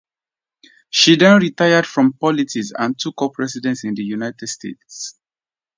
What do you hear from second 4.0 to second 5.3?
United States.